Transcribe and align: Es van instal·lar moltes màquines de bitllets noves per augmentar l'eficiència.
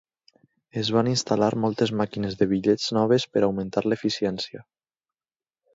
Es 0.81 0.87
van 0.95 1.09
instal·lar 1.11 1.49
moltes 1.65 1.93
màquines 2.01 2.39
de 2.41 2.49
bitllets 2.55 2.91
noves 3.01 3.27
per 3.35 3.45
augmentar 3.51 3.87
l'eficiència. 3.91 4.67